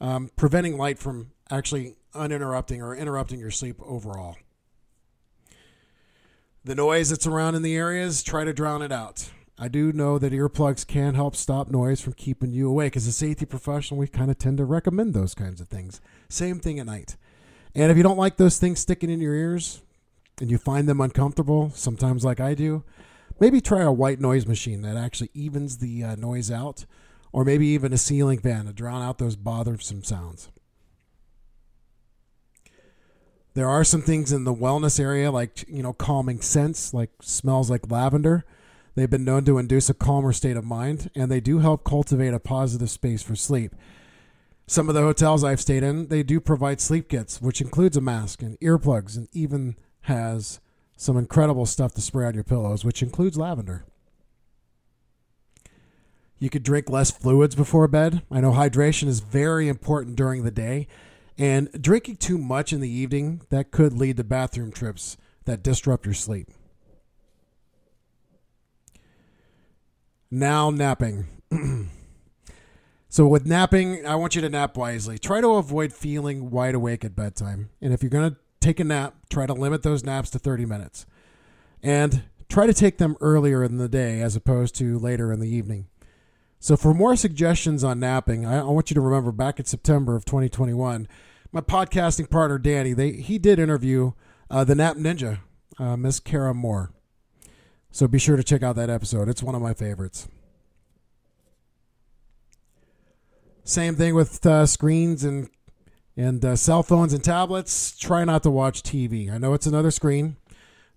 um, 0.00 0.30
preventing 0.36 0.78
light 0.78 0.98
from 0.98 1.32
actually 1.50 1.96
uninterrupting 2.14 2.80
or 2.80 2.94
interrupting 2.94 3.40
your 3.40 3.50
sleep 3.50 3.76
overall. 3.82 4.36
The 6.64 6.74
noise 6.74 7.10
that's 7.10 7.26
around 7.26 7.54
in 7.54 7.62
the 7.62 7.76
areas, 7.76 8.22
try 8.22 8.44
to 8.44 8.52
drown 8.52 8.82
it 8.82 8.92
out. 8.92 9.30
I 9.58 9.68
do 9.68 9.92
know 9.92 10.18
that 10.18 10.32
earplugs 10.32 10.86
can 10.86 11.14
help 11.14 11.36
stop 11.36 11.70
noise 11.70 12.00
from 12.00 12.14
keeping 12.14 12.50
you 12.50 12.68
awake. 12.68 12.96
As 12.96 13.06
a 13.06 13.12
safety 13.12 13.44
professional, 13.44 14.00
we 14.00 14.06
kind 14.06 14.30
of 14.30 14.38
tend 14.38 14.56
to 14.56 14.64
recommend 14.64 15.12
those 15.12 15.34
kinds 15.34 15.60
of 15.60 15.68
things. 15.68 16.00
Same 16.30 16.60
thing 16.60 16.78
at 16.78 16.86
night. 16.86 17.16
And 17.74 17.90
if 17.90 17.96
you 17.96 18.02
don't 18.02 18.18
like 18.18 18.36
those 18.36 18.58
things 18.58 18.80
sticking 18.80 19.10
in 19.10 19.20
your 19.20 19.34
ears 19.34 19.82
and 20.40 20.50
you 20.50 20.56
find 20.56 20.88
them 20.88 21.00
uncomfortable, 21.00 21.70
sometimes 21.74 22.24
like 22.24 22.40
I 22.40 22.54
do, 22.54 22.84
maybe 23.40 23.60
try 23.60 23.82
a 23.82 23.92
white 23.92 24.20
noise 24.20 24.46
machine 24.46 24.82
that 24.82 24.96
actually 24.96 25.30
evens 25.34 25.78
the 25.78 26.04
uh, 26.04 26.14
noise 26.14 26.50
out, 26.50 26.84
or 27.32 27.44
maybe 27.44 27.66
even 27.68 27.92
a 27.92 27.98
ceiling 27.98 28.38
fan 28.38 28.66
to 28.66 28.72
drown 28.72 29.02
out 29.02 29.18
those 29.18 29.36
bothersome 29.36 30.04
sounds. 30.04 30.50
There 33.54 33.68
are 33.68 33.82
some 33.82 34.02
things 34.02 34.32
in 34.32 34.44
the 34.44 34.54
wellness 34.54 35.00
area, 35.00 35.32
like 35.32 35.64
you 35.68 35.82
know, 35.82 35.92
calming 35.92 36.40
scents, 36.40 36.94
like 36.94 37.10
smells 37.20 37.70
like 37.70 37.90
lavender 37.90 38.44
They've 38.94 39.10
been 39.10 39.24
known 39.24 39.44
to 39.44 39.58
induce 39.58 39.88
a 39.88 39.94
calmer 39.94 40.32
state 40.32 40.56
of 40.56 40.64
mind, 40.64 41.10
and 41.14 41.30
they 41.30 41.40
do 41.40 41.60
help 41.60 41.84
cultivate 41.84 42.34
a 42.34 42.40
positive 42.40 42.90
space 42.90 43.22
for 43.22 43.36
sleep. 43.36 43.74
Some 44.66 44.88
of 44.88 44.94
the 44.94 45.00
hotels 45.00 45.42
I've 45.42 45.60
stayed 45.60 45.82
in, 45.82 46.08
they 46.08 46.22
do 46.22 46.40
provide 46.40 46.80
sleep 46.80 47.08
kits, 47.08 47.40
which 47.40 47.60
includes 47.60 47.96
a 47.96 48.00
mask 48.00 48.42
and 48.42 48.58
earplugs, 48.60 49.16
and 49.16 49.28
even 49.32 49.76
has 50.02 50.60
some 51.00 51.16
incredible 51.16 51.64
stuff 51.64 51.94
to 51.94 52.00
spray 52.02 52.26
on 52.26 52.34
your 52.34 52.44
pillows, 52.44 52.84
which 52.84 53.02
includes 53.02 53.38
lavender. 53.38 53.86
You 56.38 56.50
could 56.50 56.62
drink 56.62 56.90
less 56.90 57.10
fluids 57.10 57.54
before 57.54 57.88
bed. 57.88 58.22
I 58.30 58.42
know 58.42 58.52
hydration 58.52 59.08
is 59.08 59.20
very 59.20 59.66
important 59.66 60.14
during 60.14 60.44
the 60.44 60.50
day, 60.50 60.88
and 61.38 61.70
drinking 61.72 62.16
too 62.16 62.36
much 62.36 62.74
in 62.74 62.82
the 62.82 62.90
evening 62.90 63.40
that 63.48 63.70
could 63.70 63.94
lead 63.94 64.18
to 64.18 64.24
bathroom 64.24 64.72
trips 64.72 65.16
that 65.46 65.62
disrupt 65.62 66.04
your 66.04 66.12
sleep. 66.12 66.48
Now 70.30 70.68
napping. 70.68 71.28
so 73.08 73.26
with 73.26 73.46
napping, 73.46 74.04
I 74.04 74.16
want 74.16 74.34
you 74.34 74.42
to 74.42 74.50
nap 74.50 74.76
wisely. 74.76 75.18
Try 75.18 75.40
to 75.40 75.54
avoid 75.54 75.94
feeling 75.94 76.50
wide 76.50 76.74
awake 76.74 77.06
at 77.06 77.16
bedtime. 77.16 77.70
And 77.80 77.94
if 77.94 78.02
you're 78.02 78.10
going 78.10 78.32
to 78.32 78.36
take 78.60 78.80
a 78.80 78.84
nap, 78.84 79.14
try 79.30 79.46
to 79.46 79.54
limit 79.54 79.82
those 79.82 80.04
naps 80.04 80.30
to 80.30 80.38
30 80.38 80.66
minutes. 80.66 81.06
And 81.82 82.24
try 82.48 82.66
to 82.66 82.74
take 82.74 82.98
them 82.98 83.16
earlier 83.20 83.64
in 83.64 83.78
the 83.78 83.88
day 83.88 84.20
as 84.20 84.36
opposed 84.36 84.74
to 84.76 84.98
later 84.98 85.32
in 85.32 85.40
the 85.40 85.48
evening. 85.48 85.86
So 86.58 86.76
for 86.76 86.92
more 86.92 87.16
suggestions 87.16 87.82
on 87.82 88.00
napping, 88.00 88.44
I, 88.44 88.62
want 88.64 88.90
you 88.90 88.94
to 88.94 89.00
remember 89.00 89.32
back 89.32 89.58
in 89.58 89.64
September 89.64 90.14
of 90.14 90.26
2021, 90.26 91.08
my 91.52 91.60
podcasting 91.62 92.28
partner 92.28 92.58
Danny, 92.58 92.92
they 92.92 93.12
he 93.12 93.38
did 93.38 93.58
interview 93.58 94.12
uh, 94.50 94.64
the 94.64 94.74
Nap 94.74 94.96
Ninja, 94.96 95.38
uh, 95.78 95.96
Miss 95.96 96.20
Kara 96.20 96.52
Moore. 96.52 96.92
So 97.90 98.06
be 98.06 98.18
sure 98.18 98.36
to 98.36 98.44
check 98.44 98.62
out 98.62 98.76
that 98.76 98.90
episode. 98.90 99.28
It's 99.28 99.42
one 99.42 99.54
of 99.54 99.62
my 99.62 99.72
favorites. 99.72 100.28
Same 103.64 103.94
thing 103.94 104.14
with 104.14 104.44
uh, 104.44 104.66
screens 104.66 105.24
and 105.24 105.48
and 106.16 106.44
uh, 106.44 106.56
cell 106.56 106.82
phones 106.82 107.12
and 107.12 107.22
tablets. 107.22 107.96
Try 107.96 108.24
not 108.24 108.42
to 108.42 108.50
watch 108.50 108.82
TV. 108.82 109.32
I 109.32 109.38
know 109.38 109.54
it's 109.54 109.66
another 109.66 109.90
screen, 109.90 110.36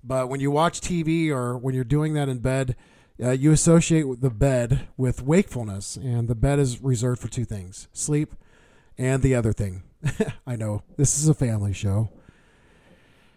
but 0.03 0.29
when 0.29 0.39
you 0.39 0.51
watch 0.51 0.81
TV 0.81 1.29
or 1.29 1.57
when 1.57 1.75
you're 1.75 1.83
doing 1.83 2.13
that 2.13 2.29
in 2.29 2.39
bed, 2.39 2.75
uh, 3.21 3.31
you 3.31 3.51
associate 3.51 4.21
the 4.21 4.29
bed 4.29 4.87
with 4.97 5.21
wakefulness, 5.21 5.95
and 5.95 6.27
the 6.27 6.35
bed 6.35 6.59
is 6.59 6.81
reserved 6.81 7.21
for 7.21 7.27
two 7.27 7.45
things: 7.45 7.87
sleep 7.93 8.33
and 8.97 9.21
the 9.21 9.35
other 9.35 9.53
thing. 9.53 9.83
I 10.47 10.55
know 10.55 10.83
this 10.97 11.19
is 11.19 11.27
a 11.27 11.33
family 11.33 11.73
show. 11.73 12.09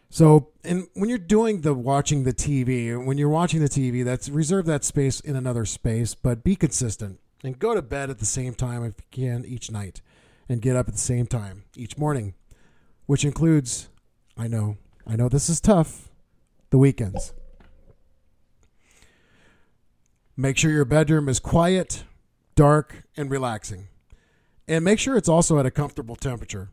So, 0.09 0.49
and 0.65 0.87
when 0.95 1.09
you're 1.09 1.19
doing 1.19 1.61
the 1.61 1.75
watching 1.75 2.25
the 2.25 2.33
TV, 2.33 3.05
when 3.05 3.19
you're 3.19 3.29
watching 3.29 3.61
the 3.61 3.69
TV, 3.69 4.05
that's 4.05 4.29
reserve 4.29 4.65
that 4.67 4.85
space 4.85 5.21
in 5.21 5.37
another 5.37 5.65
space, 5.65 6.15
but 6.15 6.45
be 6.45 6.57
consistent 6.57 7.21
and 7.45 7.59
go 7.59 7.75
to 7.75 7.83
bed 7.83 8.09
at 8.09 8.19
the 8.19 8.27
same 8.27 8.55
time 8.55 8.85
if 8.85 8.95
you 8.99 9.05
can 9.11 9.45
each 9.45 9.71
night 9.71 10.01
and 10.49 10.63
get 10.63 10.77
up 10.77 10.89
at 10.89 10.95
the 10.95 11.01
same 11.01 11.27
time 11.27 11.65
each 11.77 11.99
morning, 11.99 12.35
which 13.07 13.25
includes, 13.25 13.89
I 14.37 14.49
know, 14.49 14.77
I 15.07 15.17
know 15.17 15.29
this 15.29 15.49
is 15.49 15.61
tough, 15.61 16.09
the 16.71 16.79
weekends. 16.79 17.33
Make 20.37 20.59
sure 20.59 20.71
your 20.71 20.85
bedroom 20.85 21.29
is 21.29 21.41
quiet, 21.41 22.05
dark, 22.55 23.05
and 23.17 23.31
relaxing. 23.31 23.89
And 24.69 24.85
make 24.85 24.99
sure 24.99 25.17
it's 25.17 25.29
also 25.29 25.59
at 25.59 25.67
a 25.67 25.71
comfortable 25.71 26.17
temperature. 26.17 26.71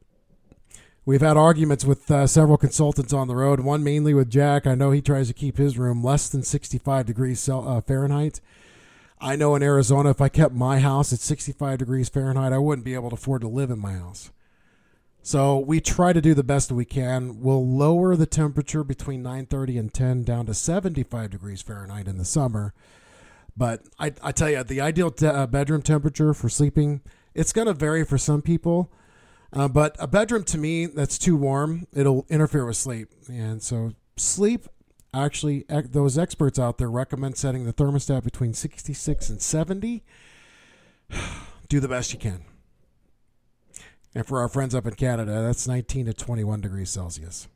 We've 1.06 1.22
had 1.22 1.38
arguments 1.38 1.84
with 1.84 2.10
uh, 2.10 2.27
several 2.27 2.58
consultants 2.58 3.13
on 3.13 3.27
the 3.27 3.36
road. 3.36 3.60
One 3.60 3.84
mainly 3.84 4.13
with 4.13 4.30
Jack. 4.30 4.65
I 4.65 4.74
know 4.74 4.92
he 4.92 5.01
tries 5.01 5.27
to 5.27 5.34
keep 5.34 5.58
his 5.58 5.77
room 5.77 6.01
less 6.01 6.30
than 6.30 6.44
65 6.44 7.06
degrees 7.06 7.48
uh, 7.50 7.82
Fahrenheit. 7.82 8.39
I 9.24 9.38
know 9.38 9.56
in 9.56 9.63
Arizona, 9.63 10.10
if 10.10 10.20
I 10.20 10.27
kept 10.27 10.53
my 10.53 10.80
house 10.80 11.13
at 11.13 11.20
65 11.20 11.77
degrees 11.77 12.10
Fahrenheit, 12.10 12.51
I 12.51 12.58
wouldn't 12.58 12.84
be 12.84 12.94
able 12.94 13.10
to 13.10 13.15
afford 13.15 13.42
to 13.42 13.48
live 13.48 13.72
in 13.72 13.80
my 13.80 13.94
house. 13.94 14.32
So 15.22 15.58
we 15.58 15.80
try 15.80 16.12
to 16.12 16.20
do 16.20 16.34
the 16.34 16.44
best 16.44 16.68
that 16.68 16.75
we 16.75 16.84
can. 16.84 17.39
We'll 17.39 17.65
lower 17.65 18.18
the 18.18 18.25
temperature 18.25 18.84
between 18.84 19.24
9:30 19.24 19.80
and 19.80 19.94
10 19.94 20.24
down 20.24 20.46
to 20.48 20.53
75 20.53 21.30
degrees 21.30 21.62
Fahrenheit 21.62 22.10
in 22.10 22.18
the 22.18 22.25
summer. 22.25 22.74
But 23.56 23.84
I, 23.98 24.12
I 24.22 24.34
tell 24.34 24.50
you, 24.50 24.62
the 24.62 24.82
ideal 24.82 25.10
te- 25.10 25.27
uh, 25.27 25.48
bedroom 25.48 25.82
temperature 25.82 26.34
for 26.34 26.50
sleeping, 26.50 27.00
it's 27.34 27.53
going 27.53 27.68
to 27.68 27.74
vary 27.74 28.03
for 28.03 28.18
some 28.18 28.42
people. 28.42 28.92
Uh, 29.53 29.70
but 29.70 29.96
a 30.00 30.08
bedroom 30.08 30.44
to 30.44 30.58
me 30.58 30.88
that's 30.88 31.18
too 31.18 31.38
warm, 31.38 31.88
it'll 31.94 32.25
interfere 32.30 32.65
with 32.65 32.75
sleep. 32.75 33.08
And 33.30 33.63
so 33.63 33.94
sleep 34.18 34.68
actually 35.13 35.65
those 35.70 36.17
experts 36.17 36.58
out 36.58 36.77
there 36.77 36.89
recommend 36.89 37.38
setting 37.38 37.65
the 37.65 37.74
thermostat 37.74 38.24
between 38.24 38.53
66 38.53 39.29
and 39.29 39.41
70. 39.41 40.03
Do 41.70 41.79
the 41.79 41.88
best 41.88 42.13
you 42.13 42.20
can. 42.20 42.43
And 44.15 44.25
for 44.25 44.41
our 44.41 44.50
friends 44.50 44.75
up 44.75 44.86
in 44.86 44.93
Canada, 44.93 45.41
that's 45.41 45.67
19 45.67 46.05
to 46.08 46.13
21 46.13 46.62
degrees 46.62 46.89
Celsius. 46.89 47.48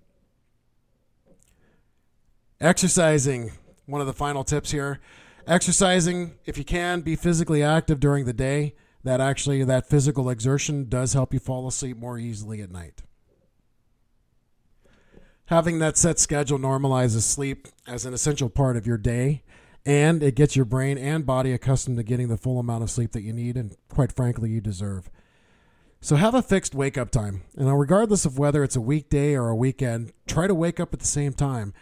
Exercising, 2.60 3.52
one 3.86 4.02
of 4.02 4.08
the 4.08 4.14
final 4.14 4.44
tips 4.44 4.72
here. 4.72 5.00
Exercising, 5.46 6.34
if 6.46 6.58
you 6.58 6.64
can, 6.64 7.02
be 7.02 7.16
physically 7.16 7.62
active 7.62 8.00
during 8.00 8.26
the 8.26 8.34
day 8.34 8.74
that 9.04 9.22
actually 9.22 9.64
that 9.64 9.88
physical 9.88 10.30
exertion 10.30 10.90
does 10.90 11.14
help 11.14 11.34
you 11.34 11.40
fall 11.40 11.68
asleep 11.68 11.98
more 11.98 12.18
easily 12.18 12.62
at 12.62 12.72
night. 12.72 13.04
Having 15.48 15.80
that 15.80 15.98
set 15.98 16.20
schedule 16.20 16.60
normalizes 16.60 17.22
sleep 17.22 17.70
as 17.88 18.06
an 18.06 18.14
essential 18.14 18.50
part 18.50 18.76
of 18.76 18.86
your 18.86 18.98
day, 18.98 19.44
and 19.86 20.22
it 20.22 20.36
gets 20.36 20.58
your 20.58 20.66
brain 20.66 20.98
and 20.98 21.26
body 21.26 21.54
accustomed 21.54 21.96
to 21.96 22.04
getting 22.04 22.28
the 22.28 22.36
full 22.36 22.60
amount 22.60 22.84
of 22.84 22.92
sleep 22.92 23.14
that 23.14 23.22
you 23.22 23.32
need 23.32 23.56
and, 23.56 23.74
quite 23.88 24.12
frankly, 24.12 24.50
you 24.50 24.60
deserve. 24.60 25.10
So 26.02 26.18
have 26.18 26.36
a 26.36 26.42
fixed 26.42 26.76
wake 26.76 26.98
up 26.98 27.12
time. 27.12 27.44
And 27.56 27.80
regardless 27.80 28.26
of 28.26 28.38
whether 28.38 28.62
it's 28.62 28.76
a 28.76 28.82
weekday 28.82 29.36
or 29.36 29.48
a 29.48 29.56
weekend, 29.56 30.12
try 30.28 30.48
to 30.48 30.54
wake 30.54 30.82
up 30.82 30.94
at 30.94 31.00
the 31.00 31.08
same 31.08 31.32
time, 31.32 31.74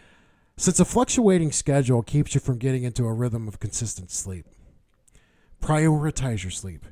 since 0.56 0.78
a 0.78 0.84
fluctuating 0.84 1.50
schedule 1.50 2.04
keeps 2.04 2.36
you 2.36 2.40
from 2.40 2.58
getting 2.58 2.84
into 2.84 3.04
a 3.04 3.12
rhythm 3.12 3.48
of 3.48 3.58
consistent 3.58 4.12
sleep. 4.12 4.46
Prioritize 5.60 6.44
your 6.44 6.52
sleep. 6.52 6.86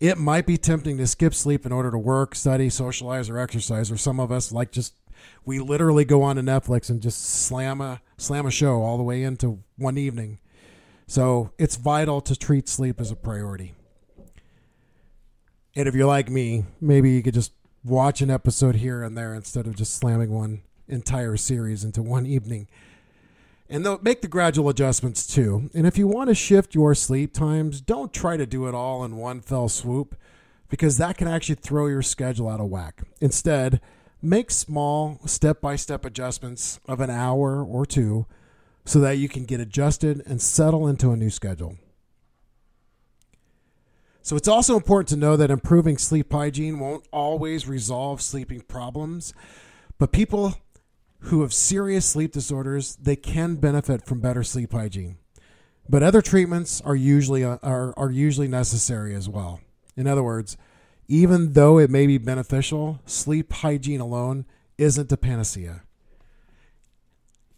It 0.00 0.16
might 0.16 0.46
be 0.46 0.56
tempting 0.56 0.96
to 0.96 1.06
skip 1.06 1.34
sleep 1.34 1.66
in 1.66 1.72
order 1.72 1.90
to 1.90 1.98
work, 1.98 2.34
study, 2.34 2.70
socialize, 2.70 3.28
or 3.28 3.38
exercise. 3.38 3.90
Or 3.90 3.98
some 3.98 4.18
of 4.18 4.32
us 4.32 4.50
like 4.50 4.72
just 4.72 4.94
we 5.44 5.58
literally 5.58 6.04
go 6.04 6.22
on 6.22 6.36
to 6.36 6.42
Netflix 6.42 6.90
and 6.90 7.00
just 7.00 7.24
slam 7.24 7.80
a 7.80 8.00
slam 8.16 8.46
a 8.46 8.50
show 8.50 8.82
all 8.82 8.96
the 8.96 9.02
way 9.02 9.22
into 9.22 9.62
one 9.76 9.98
evening. 9.98 10.38
So 11.06 11.52
it's 11.58 11.76
vital 11.76 12.20
to 12.22 12.36
treat 12.36 12.68
sleep 12.68 13.00
as 13.00 13.10
a 13.10 13.16
priority. 13.16 13.74
And 15.76 15.88
if 15.88 15.94
you're 15.94 16.06
like 16.06 16.30
me, 16.30 16.64
maybe 16.80 17.10
you 17.10 17.22
could 17.22 17.34
just 17.34 17.52
watch 17.84 18.20
an 18.22 18.30
episode 18.30 18.76
here 18.76 19.02
and 19.02 19.16
there 19.16 19.34
instead 19.34 19.66
of 19.66 19.76
just 19.76 19.94
slamming 19.94 20.30
one 20.30 20.62
entire 20.88 21.36
series 21.36 21.84
into 21.84 22.02
one 22.02 22.26
evening. 22.26 22.68
And 23.68 23.84
they'll 23.84 23.98
make 24.00 24.22
the 24.22 24.28
gradual 24.28 24.68
adjustments 24.68 25.26
too. 25.26 25.70
And 25.74 25.86
if 25.86 25.98
you 25.98 26.06
want 26.06 26.28
to 26.28 26.34
shift 26.34 26.74
your 26.74 26.94
sleep 26.94 27.32
times, 27.32 27.80
don't 27.80 28.12
try 28.12 28.36
to 28.36 28.46
do 28.46 28.66
it 28.68 28.74
all 28.74 29.04
in 29.04 29.16
one 29.16 29.40
fell 29.40 29.68
swoop 29.68 30.16
because 30.68 30.98
that 30.98 31.16
can 31.16 31.28
actually 31.28 31.56
throw 31.56 31.86
your 31.86 32.02
schedule 32.02 32.48
out 32.48 32.60
of 32.60 32.68
whack. 32.68 33.02
Instead, 33.20 33.80
make 34.24 34.50
small 34.50 35.20
step 35.26 35.60
by 35.60 35.76
step 35.76 36.04
adjustments 36.04 36.80
of 36.86 37.00
an 37.00 37.10
hour 37.10 37.62
or 37.62 37.84
two 37.84 38.26
so 38.84 39.00
that 39.00 39.18
you 39.18 39.28
can 39.28 39.44
get 39.44 39.60
adjusted 39.60 40.22
and 40.26 40.40
settle 40.40 40.86
into 40.86 41.10
a 41.10 41.16
new 41.16 41.30
schedule. 41.30 41.76
So, 44.22 44.36
it's 44.36 44.48
also 44.48 44.76
important 44.76 45.08
to 45.10 45.16
know 45.16 45.36
that 45.36 45.50
improving 45.50 45.98
sleep 45.98 46.32
hygiene 46.32 46.78
won't 46.78 47.06
always 47.12 47.68
resolve 47.68 48.22
sleeping 48.22 48.62
problems, 48.62 49.34
but 49.98 50.12
people 50.12 50.54
who 51.24 51.42
have 51.42 51.52
serious 51.52 52.06
sleep 52.06 52.32
disorders, 52.32 52.96
they 52.96 53.16
can 53.16 53.56
benefit 53.56 54.06
from 54.06 54.20
better 54.20 54.42
sleep 54.42 54.72
hygiene. 54.72 55.18
But 55.88 56.02
other 56.02 56.22
treatments 56.22 56.80
are 56.82 56.96
usually 56.96 57.44
uh, 57.44 57.58
are, 57.62 57.92
are 57.98 58.10
usually 58.10 58.48
necessary 58.48 59.14
as 59.14 59.28
well. 59.28 59.60
In 59.96 60.06
other 60.06 60.22
words, 60.22 60.56
even 61.08 61.52
though 61.52 61.78
it 61.78 61.90
may 61.90 62.06
be 62.06 62.18
beneficial, 62.18 63.00
sleep 63.06 63.52
hygiene 63.52 64.00
alone 64.00 64.46
isn't 64.78 65.12
a 65.12 65.16
panacea. 65.16 65.82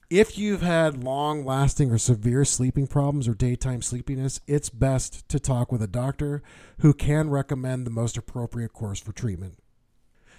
If 0.09 0.38
you've 0.38 0.62
had 0.62 1.03
long 1.03 1.45
lasting 1.45 1.91
or 1.91 1.99
severe 1.99 2.45
sleeping 2.45 2.87
problems 2.87 3.26
or 3.26 3.35
daytime 3.35 3.83
sleepiness, 3.83 4.41
it's 4.47 4.71
best 4.71 5.29
to 5.29 5.41
talk 5.41 5.73
with 5.73 5.83
a 5.83 5.88
doctor 5.88 6.45
who 6.79 6.95
can 6.95 7.29
recommend 7.29 7.85
the 7.85 7.91
most 7.91 8.17
appropriate 8.17 8.73
course 8.73 9.00
for 9.00 9.11
treatment. 9.12 9.59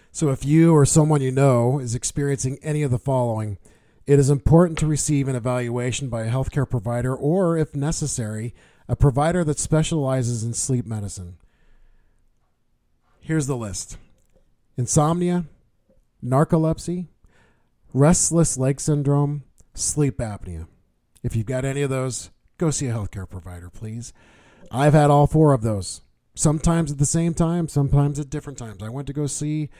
So, 0.09 0.29
if 0.29 0.45
you 0.45 0.73
or 0.73 0.85
someone 0.85 1.21
you 1.21 1.31
know 1.31 1.79
is 1.79 1.95
experiencing 1.95 2.59
any 2.63 2.81
of 2.81 2.91
the 2.91 2.97
following, 2.97 3.57
it 4.05 4.19
is 4.19 4.29
important 4.29 4.79
to 4.79 4.87
receive 4.87 5.27
an 5.27 5.35
evaluation 5.35 6.07
by 6.07 6.23
a 6.23 6.31
healthcare 6.31 6.69
provider 6.69 7.13
or, 7.13 7.57
if 7.57 7.75
necessary, 7.75 8.55
a 8.87 8.95
provider 8.95 9.43
that 9.43 9.59
specializes 9.59 10.45
in 10.45 10.53
sleep 10.53 10.85
medicine. 10.85 11.35
Here's 13.27 13.47
the 13.47 13.57
list 13.57 13.97
insomnia, 14.77 15.43
narcolepsy, 16.23 17.07
restless 17.93 18.57
leg 18.57 18.79
syndrome, 18.79 19.43
sleep 19.73 20.19
apnea. 20.19 20.67
If 21.23 21.35
you've 21.35 21.45
got 21.45 21.65
any 21.65 21.81
of 21.81 21.89
those, 21.89 22.29
go 22.57 22.71
see 22.71 22.87
a 22.87 22.93
healthcare 22.93 23.29
provider, 23.29 23.69
please. 23.69 24.13
I've 24.71 24.93
had 24.93 25.09
all 25.09 25.27
four 25.27 25.51
of 25.51 25.61
those, 25.61 26.03
sometimes 26.35 26.89
at 26.89 26.99
the 26.99 27.05
same 27.05 27.33
time, 27.33 27.67
sometimes 27.67 28.17
at 28.17 28.29
different 28.29 28.57
times. 28.57 28.81
I 28.81 28.87
went 28.87 29.07
to 29.07 29.13
go 29.13 29.27
see 29.27 29.71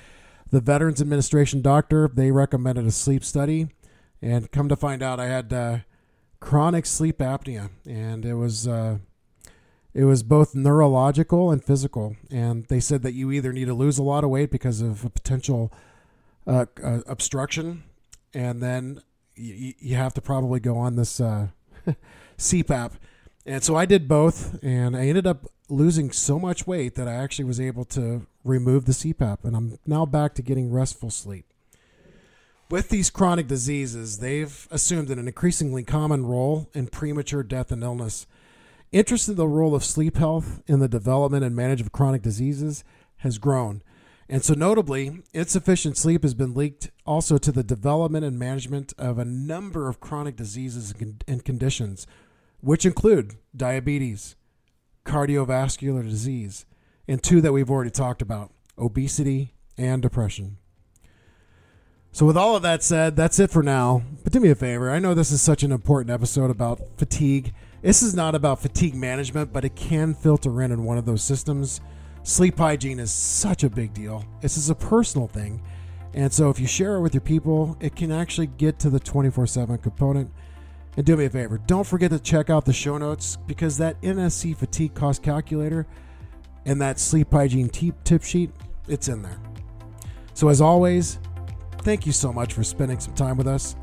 the 0.52 0.60
Veterans 0.60 1.00
Administration 1.00 1.62
doctor. 1.62 2.10
They 2.14 2.32
recommended 2.32 2.86
a 2.86 2.92
sleep 2.92 3.24
study, 3.24 3.70
and 4.22 4.52
come 4.52 4.68
to 4.68 4.76
find 4.76 5.02
out, 5.02 5.22
I 5.22 5.28
had 5.28 5.54
uh, 5.54 5.78
chronic 6.42 6.86
sleep 6.86 7.20
apnea, 7.20 7.70
and 7.86 8.26
it 8.26 8.34
was. 8.34 8.68
Uh, 8.68 8.98
it 9.98 10.06
was 10.06 10.22
both 10.22 10.54
neurological 10.54 11.50
and 11.50 11.64
physical, 11.64 12.16
and 12.30 12.68
they 12.68 12.80
said 12.80 13.02
that 13.02 13.16
you 13.16 13.32
either 13.32 13.52
need 13.52 13.66
to 13.66 13.74
lose 13.74 13.98
a 13.98 14.04
lot 14.04 14.24
of 14.24 14.30
weight 14.30 14.52
because 14.52 14.80
of 14.80 15.04
a 15.04 15.10
potential 15.10 15.74
uh, 16.46 16.68
uh, 16.84 17.00
obstruction, 17.08 17.84
and 18.32 18.62
then 18.62 19.02
you, 19.36 19.74
you 19.80 19.96
have 19.96 20.14
to 20.14 20.22
probably 20.22 20.60
go 20.60 20.78
on 20.78 20.98
this 20.98 21.20
uh, 21.20 21.48
CPAP. 22.38 22.92
And 23.44 23.64
so 23.64 23.76
I 23.76 23.88
did 23.88 24.08
both, 24.08 24.64
and 24.64 24.96
I 24.96 25.08
ended 25.08 25.26
up 25.26 25.48
losing 25.68 26.12
so 26.12 26.38
much 26.38 26.68
weight 26.68 26.94
that 26.94 27.08
I 27.08 27.16
actually 27.16 27.46
was 27.46 27.60
able 27.60 27.86
to 27.86 28.28
remove 28.44 28.86
the 28.86 28.92
CPAP, 28.92 29.44
and 29.44 29.56
I'm 29.56 29.80
now 29.88 30.06
back 30.06 30.36
to 30.36 30.44
getting 30.44 30.72
restful 30.72 31.10
sleep. 31.10 31.46
With 32.70 32.90
these 32.90 33.10
chronic 33.10 33.48
diseases, 33.48 34.20
they've 34.20 34.68
assumed 34.70 35.10
an 35.10 35.18
increasingly 35.18 35.84
common 35.84 36.28
role 36.28 36.70
in 36.76 36.86
premature 36.86 37.42
death 37.42 37.72
and 37.72 37.82
illness. 37.82 38.28
Interest 38.92 39.28
in 39.28 39.36
the 39.36 39.48
role 39.48 39.76
of 39.76 39.84
sleep 39.84 40.16
health 40.16 40.62
in 40.66 40.80
the 40.80 40.88
development 40.88 41.44
and 41.44 41.56
management 41.56 41.88
of 41.88 41.92
chronic 41.92 42.22
diseases 42.22 42.84
has 43.18 43.38
grown. 43.38 43.82
And 44.30 44.44
so, 44.44 44.54
notably, 44.54 45.24
insufficient 45.34 45.98
sleep 45.98 46.24
has 46.24 46.34
been 46.34 46.54
linked 46.54 46.92
also 47.06 47.38
to 47.38 47.52
the 47.52 47.64
development 47.64 48.26
and 48.26 48.38
management 48.38 48.94
of 48.98 49.18
a 49.18 49.26
number 49.26 49.88
of 49.88 50.00
chronic 50.00 50.36
diseases 50.36 50.94
and 51.28 51.46
conditions, 51.46 52.08
which 52.60 52.86
include 52.86 53.36
diabetes, 53.56 54.36
cardiovascular 55.06 56.04
disease, 56.04 56.66
and 57.08 57.24
two 57.24 57.40
that 57.42 57.54
we've 57.54 57.72
already 57.72 57.92
talked 57.92 58.22
about 58.22 58.52
obesity 58.78 59.54
and 59.78 60.02
depression. 60.02 60.58
So, 62.12 62.26
with 62.26 62.38
all 62.38 62.56
of 62.56 62.64
that 62.64 62.84
said, 62.84 63.16
that's 63.16 63.40
it 63.40 63.52
for 63.52 63.64
now. 63.64 64.02
But 64.24 64.34
do 64.34 64.40
me 64.40 64.50
a 64.50 64.56
favor. 64.56 64.90
I 64.90 65.00
know 65.00 65.14
this 65.14 65.32
is 65.32 65.42
such 65.42 65.64
an 65.64 65.72
important 65.72 66.10
episode 66.10 66.50
about 66.50 66.82
fatigue. 66.98 67.54
This 67.82 68.02
is 68.02 68.16
not 68.16 68.36
about 68.36 68.60
fatigue 68.60 68.96
management, 68.96 69.54
but 69.54 69.64
it 69.64 69.76
can 69.76 70.14
filter 70.14 70.62
in 70.62 70.72
in 70.72 70.84
one 70.84 70.98
of 70.98 71.06
those 71.06 71.24
systems 71.24 71.82
sleep 72.28 72.58
hygiene 72.58 73.00
is 73.00 73.10
such 73.10 73.64
a 73.64 73.70
big 73.70 73.94
deal. 73.94 74.26
This 74.42 74.58
is 74.58 74.70
a 74.70 74.76
personal 74.76 75.28
thing. 75.28 75.62
And 76.14 76.32
so 76.32 76.50
if 76.50 76.60
you 76.60 76.68
share 76.68 76.96
it 76.96 77.02
with 77.02 77.14
your 77.14 77.22
people, 77.22 77.78
it 77.80 77.96
can 77.96 78.12
actually 78.12 78.48
get 78.48 78.80
to 78.80 78.90
the 78.90 79.00
24 79.00 79.48
7 79.48 79.78
component. 79.78 80.32
And 80.98 81.06
do 81.06 81.16
me 81.16 81.26
a 81.26 81.30
favor, 81.30 81.60
don't 81.60 81.86
forget 81.86 82.10
to 82.10 82.20
check 82.20 82.50
out 82.50 82.66
the 82.66 82.74
show 82.74 82.98
notes 82.98 83.38
because 83.46 83.78
that 83.78 84.02
NSC 84.02 84.58
fatigue 84.58 84.96
cost 84.96 85.22
calculator 85.22 85.86
and 86.66 86.82
that 86.82 87.00
sleep 87.00 87.32
hygiene 87.32 87.70
tip 87.70 88.24
sheet, 88.24 88.50
it's 88.88 89.08
in 89.08 89.22
there. 89.22 89.40
So 90.34 90.50
as 90.50 90.60
always, 90.60 91.20
thank 91.84 92.08
you 92.08 92.12
so 92.12 92.34
much 92.34 92.54
for 92.54 92.64
spending 92.64 93.00
some 93.00 93.14
time 93.14 93.38
with 93.38 93.48
us. 93.48 93.76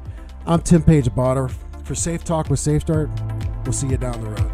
I'm 0.45 0.61
Tim 0.61 0.83
Page 0.83 1.07
Bottorff 1.07 1.55
for 1.85 1.95
Safe 1.95 2.25
Talk 2.25 2.51
with 2.51 2.59
Safe 2.59 2.83
Start. 2.83 3.09
We'll 3.65 3.73
see 3.73 3.87
you 3.89 3.97
down 3.97 4.21
the 4.21 4.29
road. 4.29 4.54